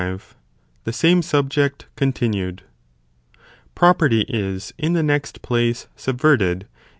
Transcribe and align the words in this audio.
—The 0.83 0.93
sume 0.93 1.21
Subject 1.21 1.85
continued. 1.95 2.63
ῬΒΟΡΕΈΤΥ 3.75 4.25
is, 4.29 4.73
in 4.75 4.93
the 4.93 5.03
next 5.03 5.43
place, 5.43 5.85
subverted, 5.95 6.63
if 6.63 6.67
he 6.67 6.67
1. 6.67 6.69